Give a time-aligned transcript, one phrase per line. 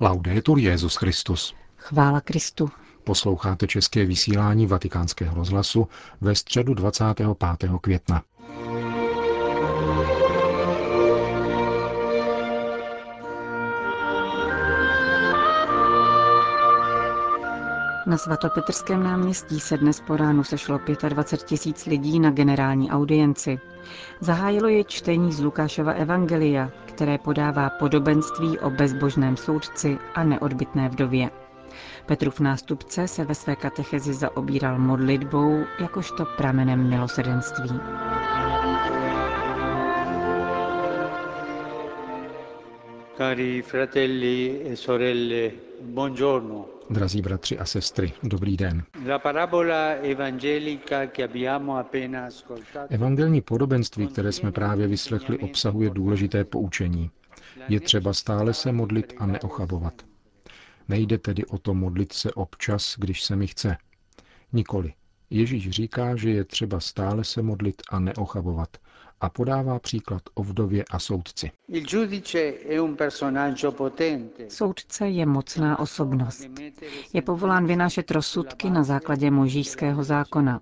[0.00, 1.54] Laudetur Jezus Christus.
[1.76, 2.70] Chvála Kristu.
[3.04, 5.88] Posloucháte české vysílání Vatikánského rozhlasu
[6.20, 7.70] ve středu 25.
[7.80, 8.22] května.
[18.06, 23.60] Na svatopetrském náměstí se dnes po ránu sešlo 25 tisíc lidí na generální audienci.
[24.20, 31.30] Zahájilo je čtení z Lukášova Evangelia, které podává podobenství o bezbožném soudci a neodbitné vdově.
[32.06, 37.80] Petrův nástupce se ve své katechezi zaobíral modlitbou jakožto pramenem milosrdenství.
[43.16, 46.66] Cari fratelli e sorelle, buongiorno.
[46.90, 48.82] Drazí bratři a sestry, dobrý den.
[52.90, 57.10] Evangelní podobenství, které jsme právě vyslechli, obsahuje důležité poučení.
[57.68, 60.02] Je třeba stále se modlit a neochabovat.
[60.88, 63.76] Nejde tedy o to modlit se občas, když se mi chce.
[64.52, 64.92] Nikoli.
[65.30, 68.76] Ježíš říká, že je třeba stále se modlit a neochabovat,
[69.20, 71.50] a podává příklad o vdově a soudci.
[74.48, 76.46] Soudce je mocná osobnost.
[77.12, 80.60] Je povolán vynášet rozsudky na základě možíšského zákona.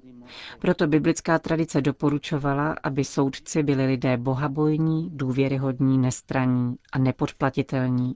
[0.58, 8.14] Proto biblická tradice doporučovala, aby soudci byli lidé bohabojní, důvěryhodní, nestraní a nepodplatitelní.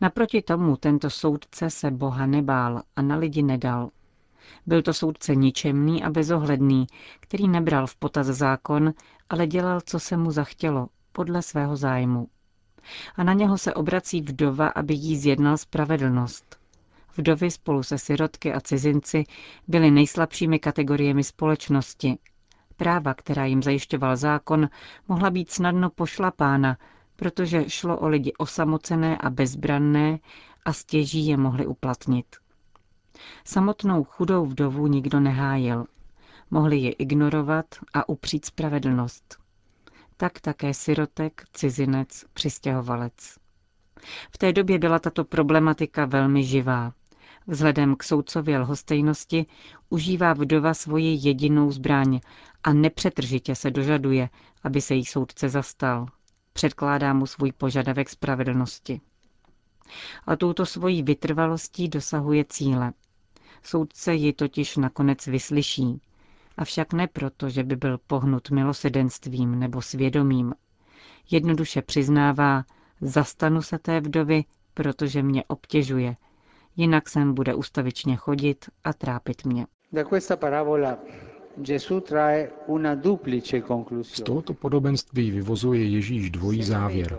[0.00, 3.90] Naproti tomu tento soudce se Boha nebál a na lidi nedal.
[4.66, 6.86] Byl to soudce ničemný a bezohledný,
[7.20, 8.92] který nebral v potaz zákon,
[9.30, 12.28] ale dělal, co se mu zachtělo, podle svého zájmu.
[13.16, 16.62] A na něho se obrací vdova, aby jí zjednal spravedlnost.
[17.16, 19.24] Vdovy spolu se sirotky a cizinci
[19.68, 22.18] byly nejslabšími kategoriemi společnosti.
[22.76, 24.68] Práva, která jim zajišťoval zákon,
[25.08, 26.76] mohla být snadno pošlapána,
[27.16, 30.18] protože šlo o lidi osamocené a bezbranné
[30.64, 32.26] a stěží je mohli uplatnit.
[33.44, 35.84] Samotnou chudou vdovu nikdo nehájil.
[36.50, 39.38] Mohli je ignorovat a upřít spravedlnost.
[40.16, 43.38] Tak také sirotek, cizinec, přistěhovalec.
[44.30, 46.92] V té době byla tato problematika velmi živá.
[47.46, 49.46] Vzhledem k soudcově lhostejnosti
[49.90, 52.20] užívá vdova svoji jedinou zbraň
[52.64, 54.28] a nepřetržitě se dožaduje,
[54.62, 56.06] aby se jí soudce zastal.
[56.52, 59.00] Předkládá mu svůj požadavek spravedlnosti.
[60.26, 62.92] A touto svojí vytrvalostí dosahuje cíle.
[63.62, 66.00] Soudce ji totiž nakonec vyslyší.
[66.56, 70.54] Avšak ne proto, že by byl pohnut milosedenstvím nebo svědomím.
[71.30, 72.64] Jednoduše přiznává,
[73.00, 76.16] zastanu se té vdovy, protože mě obtěžuje.
[76.76, 79.66] Jinak sem bude ustavičně chodit a trápit mě.
[84.02, 87.18] Z tohoto podobenství vyvozuje Ježíš dvojí závěr.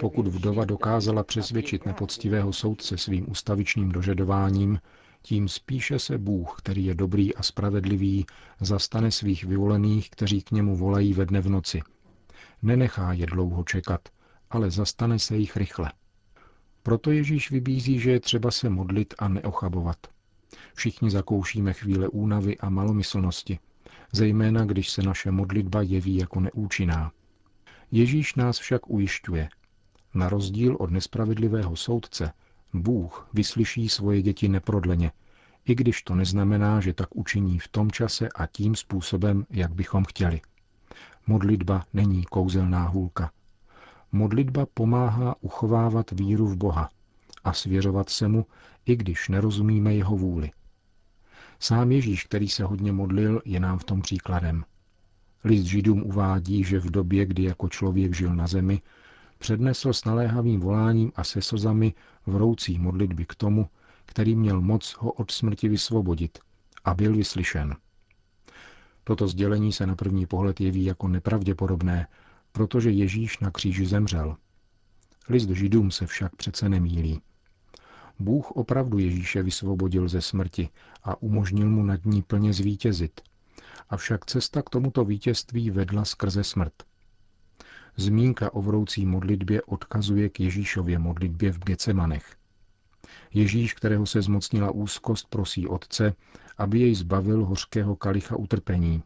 [0.00, 4.78] Pokud vdova dokázala přesvědčit nepoctivého soudce svým ustavičným dožadováním,
[5.22, 8.26] tím spíše se Bůh, který je dobrý a spravedlivý,
[8.60, 11.82] zastane svých vyvolených, kteří k němu volají ve dne v noci.
[12.62, 14.08] Nenechá je dlouho čekat,
[14.50, 15.92] ale zastane se jich rychle.
[16.82, 19.96] Proto Ježíš vybízí, že je třeba se modlit a neochabovat.
[20.74, 23.58] Všichni zakoušíme chvíle únavy a malomyslnosti,
[24.12, 27.12] zejména když se naše modlitba jeví jako neúčinná.
[27.90, 29.48] Ježíš nás však ujišťuje.
[30.14, 32.32] Na rozdíl od nespravedlivého soudce,
[32.74, 35.12] Bůh vyslyší svoje děti neprodleně,
[35.64, 40.04] i když to neznamená, že tak učiní v tom čase a tím způsobem, jak bychom
[40.04, 40.40] chtěli.
[41.26, 43.30] Modlitba není kouzelná hůlka.
[44.12, 46.90] Modlitba pomáhá uchovávat víru v Boha
[47.44, 48.46] a svěřovat se mu,
[48.86, 50.50] i když nerozumíme jeho vůli.
[51.58, 54.64] Sám Ježíš, který se hodně modlil, je nám v tom příkladem.
[55.44, 58.82] List Židům uvádí, že v době, kdy jako člověk žil na zemi,
[59.42, 61.94] přednesl s naléhavým voláním a se slzami
[62.26, 63.68] vroucí modlitby k tomu,
[64.06, 66.38] který měl moc ho od smrti vysvobodit
[66.84, 67.76] a byl vyslyšen.
[69.04, 72.06] Toto sdělení se na první pohled jeví jako nepravděpodobné,
[72.52, 74.36] protože Ježíš na kříži zemřel.
[75.28, 77.20] List Židům se však přece nemílí.
[78.18, 80.68] Bůh opravdu Ježíše vysvobodil ze smrti
[81.02, 83.20] a umožnil mu nad ní plně zvítězit.
[83.90, 86.91] Avšak cesta k tomuto vítězství vedla skrze smrt.
[87.96, 92.36] Zmínka o vroucí modlitbě odkazuje k Ježíšově modlitbě v Gecemanech.
[93.34, 96.14] Ježíš, kterého se zmocnila úzkost, prosí Otce,
[96.58, 99.02] aby jej zbavil hořkého kalicha utrpení,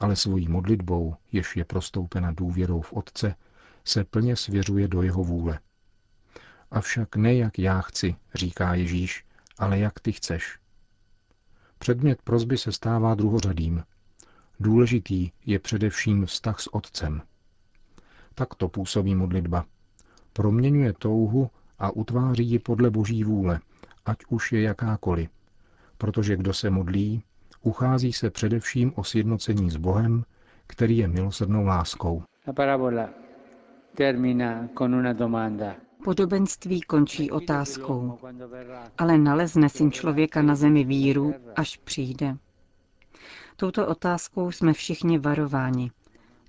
[0.00, 3.34] ale svojí modlitbou, jež je prostoupena důvěrou v Otce,
[3.84, 5.60] se plně svěřuje do jeho vůle.
[6.70, 9.24] Avšak ne jak já chci, říká Ježíš,
[9.58, 10.58] ale jak ty chceš.
[11.78, 13.84] Předmět prozby se stává druhořadým.
[14.60, 17.22] Důležitý je především vztah s Otcem.
[18.34, 19.64] Tak to působí modlitba.
[20.32, 23.60] Proměňuje touhu a utváří ji podle boží vůle,
[24.06, 25.30] ať už je jakákoliv.
[25.98, 27.22] Protože kdo se modlí,
[27.62, 30.24] uchází se především o sjednocení s Bohem,
[30.66, 32.22] který je milosrdnou láskou.
[32.46, 33.08] La parabola
[33.94, 35.74] termina con una domanda.
[36.04, 38.18] Podobenství končí otázkou,
[38.98, 42.36] ale nalezne syn člověka na zemi víru, až přijde.
[43.56, 45.90] Touto otázkou jsme všichni varováni.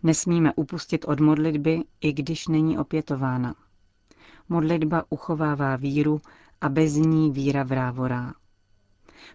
[0.04, 3.56] Nesmíme upustit od modlitby, i když není opětována.
[4.50, 6.22] Modlitba uchovává víru
[6.62, 8.34] a bez ní víra vrávorá.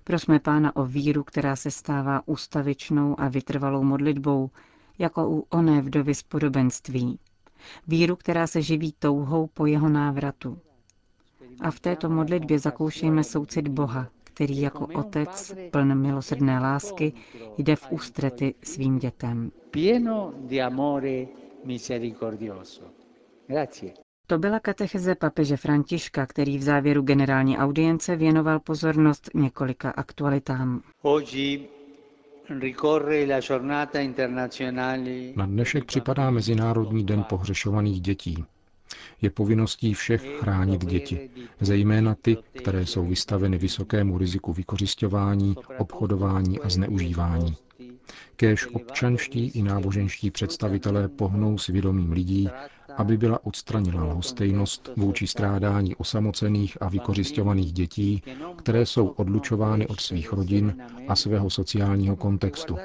[0.04, 4.50] Prosme Pána o víru, která se stává ústavičnou a vytrvalou modlitbou,
[4.98, 7.18] jako u oné vdovy z podobenství.
[7.86, 10.58] Víru, která se živí touhou po jeho návratu.
[11.60, 17.12] A v této modlitbě zakoušejme soucit Boha, který jako otec, pln milosrdné lásky,
[17.58, 19.50] jde v ústrety svým dětem.
[19.70, 21.26] Pieno di amore
[21.64, 22.82] misericordioso.
[23.48, 23.92] Grazie.
[24.26, 30.82] To byla katecheze papeže Františka, který v závěru generální audience věnoval pozornost několika aktualitám.
[31.02, 31.68] Oggi
[32.60, 38.44] ricorre la giornata internazionale Na dnešek připadá Mezinárodní den pohřešovaných dětí.
[39.22, 41.30] Je povinností všech chránit děti,
[41.60, 47.56] zejména ty, které jsou vystaveny vysokému riziku vykořišťování, obchodování a zneužívání.
[48.36, 52.48] Kéž občanští i náboženští představitelé pohnou svědomím lidí,
[52.96, 58.22] aby byla odstraněna lhostejnost vůči strádání osamocených a vykořišťovaných dětí,
[58.56, 62.76] které jsou odlučovány od svých rodin a svého sociálního kontextu.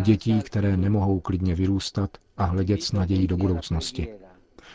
[0.00, 4.08] Dětí, které nemohou klidně vyrůstat a hledět s nadějí do budoucnosti.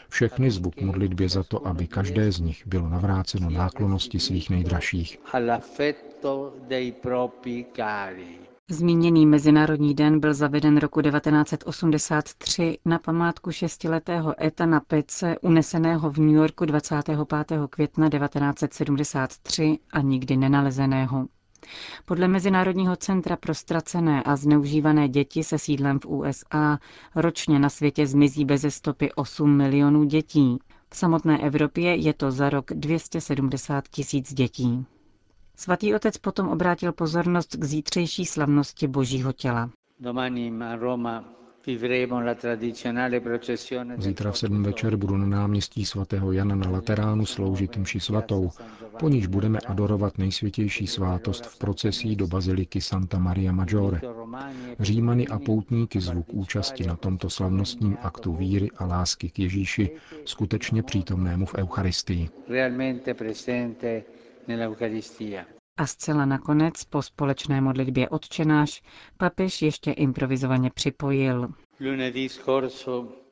[0.10, 5.20] Všechny zvu modlitbě za to, aby každé z nich bylo navráceno náklonosti svých nejdražších.
[8.70, 16.36] Zmíněný Mezinárodní den byl zaveden roku 1983 na památku šestiletého Etana Pece, uneseného v New
[16.36, 17.20] Yorku 25.
[17.70, 21.28] května 1973 a nikdy nenalezeného.
[22.06, 26.80] Podle Mezinárodního centra pro ztracené a zneužívané děti se sídlem v USA
[27.16, 30.58] ročně na světě zmizí beze stopy 8 milionů dětí.
[30.90, 34.86] V samotné Evropě je to za rok 270 tisíc dětí.
[35.56, 39.70] Svatý otec potom obrátil pozornost k zítřejší slavnosti Božího těla.
[40.00, 41.24] Domani Roma
[43.98, 48.50] Zítra v sedm večer budu na náměstí svatého Jana na Lateránu sloužit mši svatou,
[49.00, 54.02] po níž budeme adorovat nejsvětější svátost v procesí do baziliky Santa Maria Maggiore.
[54.80, 59.90] Římany a poutníky zvuk účasti na tomto slavnostním aktu víry a lásky k Ježíši,
[60.26, 62.30] skutečně přítomnému v Eucharistii.
[65.78, 68.82] A zcela nakonec po společné modlitbě odčenáš
[69.18, 71.50] papež ještě improvizovaně připojil.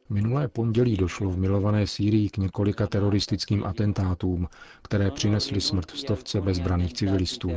[0.09, 4.47] Minulé pondělí došlo v milované Sýrii k několika teroristickým atentátům,
[4.81, 7.51] které přinesly smrt v stovce bezbraných civilistů.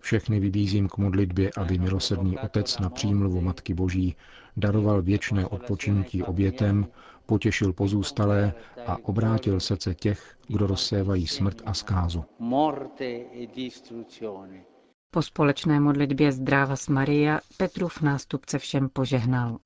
[0.00, 4.16] Všechny vybízím k modlitbě, aby milosrdný Otec na přímluvu Matky Boží
[4.56, 6.86] daroval věčné odpočinutí obětem,
[7.30, 8.52] potěšil pozůstalé
[8.86, 12.24] a obrátil srdce těch, kdo rozsévají smrt a zkázu.
[12.38, 14.64] e.
[15.10, 19.58] Po společné modlitbě Zdráva s Maria Petrův nástupce všem požehnal.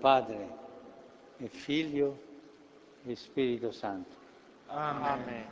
[0.00, 0.46] Padre
[1.44, 2.14] e Figlio
[3.12, 4.10] e Spirito Santo.
[4.68, 5.44] Amen.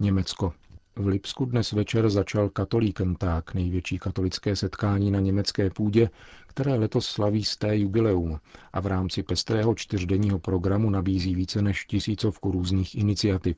[0.00, 0.52] Německo.
[0.98, 6.10] V Lipsku dnes večer začal katolíkenták, největší katolické setkání na německé půdě,
[6.46, 8.40] které letos slaví sté jubileum.
[8.72, 13.56] A v rámci pestrého čtyřdenního programu nabízí více než tisícovku různých iniciativ,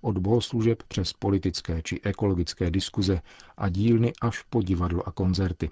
[0.00, 3.20] od bohoslužeb přes politické či ekologické diskuze
[3.56, 5.70] a dílny až po divadlo a koncerty.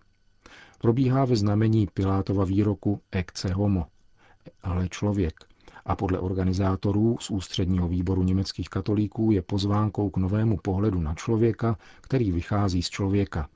[0.78, 3.86] Probíhá ve znamení Pilátova výroku Ecce homo,
[4.62, 5.34] ale člověk,
[5.86, 11.76] a podle organizátorů z ústředního výboru německých katolíků je pozvánkou k novému pohledu na člověka,
[12.00, 13.48] který vychází z člověka.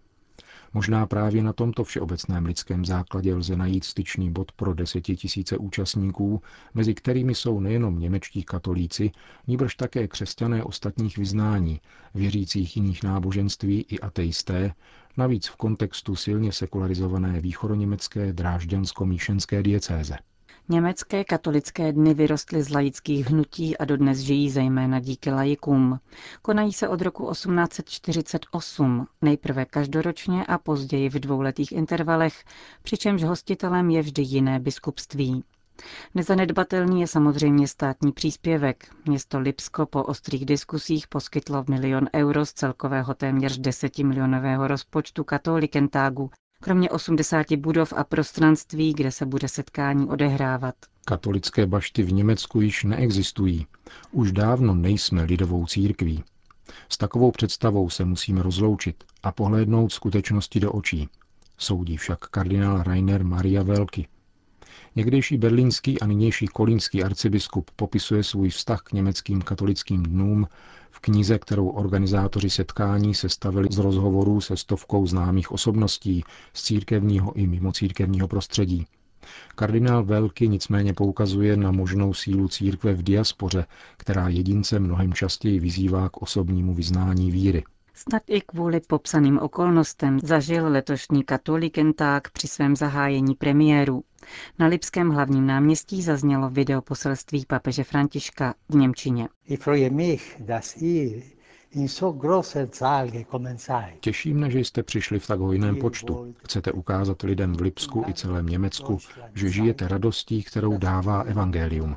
[0.75, 6.43] Možná právě na tomto všeobecném lidském základě lze najít styčný bod pro desetitisíce účastníků,
[6.75, 9.11] mezi kterými jsou nejenom němečtí katolíci,
[9.47, 11.81] níbrž také křesťané ostatních vyznání,
[12.15, 14.75] věřících jiných náboženství i ateisté,
[15.17, 20.19] navíc v kontextu silně sekularizované východoněmecké drážďansko-míšenské diecéze.
[20.71, 26.01] Německé katolické dny vyrostly z laických hnutí a dodnes žijí zejména díky laikům.
[26.43, 32.45] Konají se od roku 1848, nejprve každoročně a později v dvouletých intervalech,
[32.83, 35.45] přičemž hostitelem je vždy jiné biskupství.
[36.15, 38.95] Nezanedbatelný je samozřejmě státní příspěvek.
[39.07, 46.91] Město Lipsko po ostrých diskusích poskytlo milion euro z celkového téměř desetimilionového rozpočtu katolikentágu kromě
[46.91, 50.75] 80 budov a prostranství, kde se bude setkání odehrávat.
[51.05, 53.67] Katolické bašty v Německu již neexistují.
[54.13, 56.25] Už dávno nejsme lidovou církví.
[56.89, 61.09] S takovou představou se musíme rozloučit a pohlédnout skutečnosti do očí,
[61.59, 64.09] soudí však kardinál Rainer Maria Velky.
[64.97, 70.47] Někdejší berlínský a nynější kolínský arcibiskup popisuje svůj vztah k německým katolickým dnům
[70.91, 77.47] v knize, kterou organizátoři setkání sestavili z rozhovorů se stovkou známých osobností z církevního i
[77.47, 78.87] mimocírkevního prostředí.
[79.55, 83.67] Kardinál Velky nicméně poukazuje na možnou sílu církve v diaspoře,
[83.97, 87.65] která jedince mnohem častěji vyzývá k osobnímu vyznání víry.
[87.95, 94.03] Snad i kvůli popsaným okolnostem zažil letošní katolikenták při svém zahájení premiéru.
[94.59, 99.29] Na Lipském hlavním náměstí zaznělo video poselství papeže Františka v Němčině.
[104.01, 106.35] Těší mne, že jste přišli v tak hojném počtu.
[106.45, 108.99] Chcete ukázat lidem v Lipsku i celém Německu,
[109.35, 111.97] že žijete radostí, kterou dává evangelium.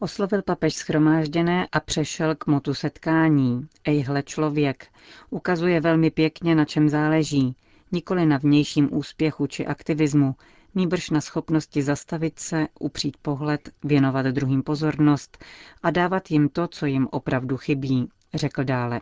[0.00, 3.68] Oslovil papež schromážděné a přešel k motu setkání.
[3.84, 4.86] Ejhle člověk.
[5.30, 7.56] Ukazuje velmi pěkně, na čem záleží.
[7.94, 10.34] Nikoli na vnějším úspěchu či aktivismu,
[10.74, 15.44] nýbrž na schopnosti zastavit se, upřít pohled, věnovat druhým pozornost
[15.82, 19.00] a dávat jim to, co jim opravdu chybí, řekl dále.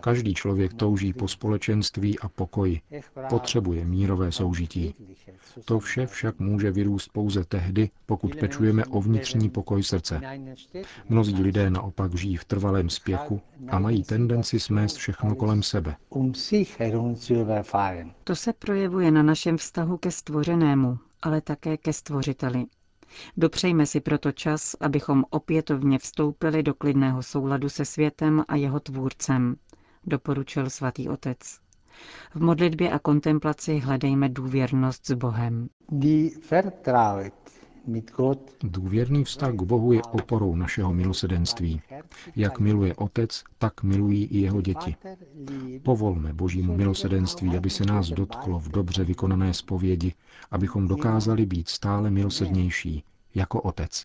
[0.00, 2.80] Každý člověk touží po společenství a pokoji.
[3.28, 4.94] Potřebuje mírové soužití.
[5.64, 10.20] To vše však může vyrůst pouze tehdy, pokud pečujeme o vnitřní pokoj srdce.
[11.08, 15.96] Mnozí lidé naopak žijí v trvalém spěchu a mají tendenci smést všechno kolem sebe.
[18.24, 22.66] To se projevuje na našem vztahu ke stvořenému, ale také ke stvořiteli.
[23.36, 29.56] Dopřejme si proto čas, abychom opětovně vstoupili do klidného souladu se světem a jeho tvůrcem,
[30.04, 31.38] doporučil svatý otec.
[32.34, 35.68] V modlitbě a kontemplaci hledejme důvěrnost s Bohem.
[38.62, 41.80] Důvěrný vztah k Bohu je oporou našeho milosedenství.
[42.36, 44.96] Jak miluje Otec, tak milují i jeho děti.
[45.82, 50.14] Povolme Božímu milosedenství, aby se nás dotklo v dobře vykonané zpovědi,
[50.50, 54.04] abychom dokázali být stále milosednější, jako Otec.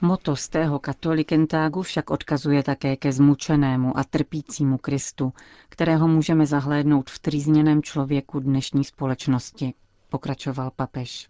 [0.00, 5.32] Moto z tého katolikentágu však odkazuje také ke zmučenému a trpícímu Kristu,
[5.68, 9.74] kterého můžeme zahlédnout v trýzněném člověku dnešní společnosti
[10.08, 11.28] pokračoval papež.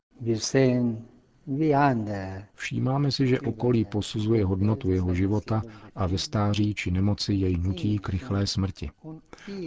[2.55, 5.63] Všímáme si, že okolí posuzuje hodnotu jeho života
[5.95, 8.91] a ve stáří či nemoci jej nutí k rychlé smrti.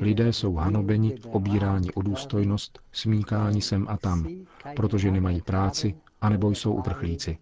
[0.01, 4.27] Lidé jsou hanobeni, obíráni o důstojnost, smíkáni sem a tam,
[4.75, 7.37] protože nemají práci, anebo jsou uprchlíci.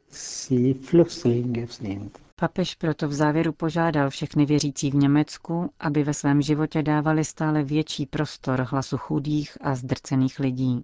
[2.35, 7.63] Papež proto v závěru požádal všechny věřící v Německu, aby ve svém životě dávali stále
[7.63, 10.83] větší prostor hlasu chudých a zdrcených lidí.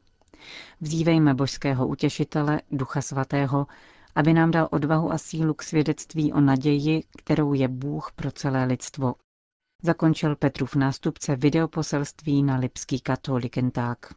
[0.81, 3.67] Vzívejme božského utěšitele, Ducha Svatého,
[4.15, 8.65] aby nám dal odvahu a sílu k svědectví o naději, kterou je Bůh pro celé
[8.65, 9.15] lidstvo.
[9.83, 14.13] Zakončil Petrův nástupce videoposelství na Lipský katolikenták.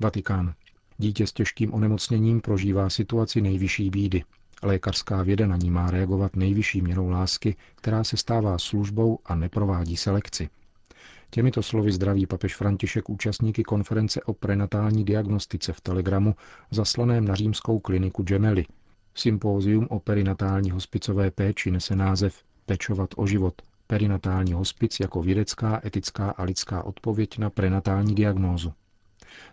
[0.00, 0.54] Vatikán.
[0.98, 4.24] Dítě s těžkým onemocněním prožívá situaci nejvyšší bídy.
[4.62, 9.96] Lékařská věda na ní má reagovat nejvyšší měrou lásky, která se stává službou a neprovádí
[9.96, 10.48] selekci.
[11.34, 16.34] Těmito slovy zdraví papež František účastníky konference o prenatální diagnostice v Telegramu
[16.70, 18.66] zaslaném na římskou kliniku Gemelli.
[19.14, 23.62] Sympózium o perinatální hospicové péči nese název Pečovat o život.
[23.86, 28.72] Perinatální hospic jako vědecká, etická a lidská odpověď na prenatální diagnózu.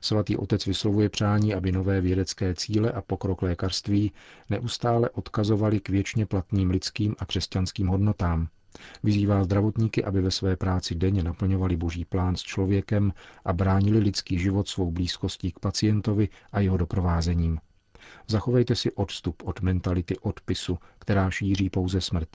[0.02, 4.12] Svatý otec vyslovuje přání, aby nové vědecké cíle a pokrok lékařství
[4.50, 8.48] neustále odkazovali k věčně platným lidským a křesťanským hodnotám,
[9.04, 13.14] Vyzývá zdravotníky, aby ve své práci denně naplňovali boží plán s člověkem
[13.46, 17.60] a bránili lidský život svou blízkostí k pacientovi a jeho doprovázením.
[18.28, 22.30] Zachovejte si odstup od mentality odpisu, která šíří pouze smrt.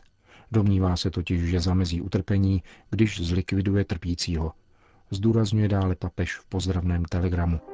[0.52, 4.52] Domnívá se totiž, že zamezí utrpení, když zlikviduje trpícího.
[5.10, 7.73] Zdůrazňuje dále papež v pozdravném telegramu.